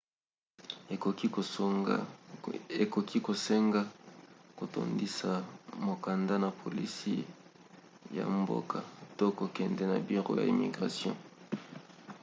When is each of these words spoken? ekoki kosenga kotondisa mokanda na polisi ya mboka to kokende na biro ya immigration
ekoki 2.83 3.17
kosenga 3.25 3.81
kotondisa 4.57 5.31
mokanda 5.85 6.35
na 6.43 6.49
polisi 6.61 7.15
ya 8.17 8.25
mboka 8.37 8.77
to 9.17 9.25
kokende 9.39 9.83
na 9.87 9.97
biro 10.07 10.31
ya 10.39 10.45
immigration 10.53 11.15